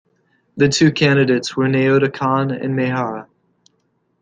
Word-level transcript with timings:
The 0.57 0.67
two 0.67 0.91
candidates 0.91 1.55
were 1.55 1.67
Naoto 1.67 2.11
Kan 2.11 2.49
and 2.49 2.73
Maehara. 2.75 3.27